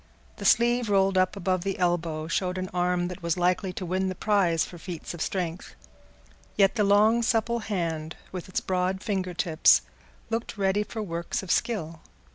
[0.37, 4.09] The sleeve rolled up above the elbow showed an arm that was likely to win
[4.09, 5.75] the prize for feats of strength;
[6.57, 9.83] yet the long supple hand, with its broad finger tips,
[10.31, 12.01] looked ready for works of skill.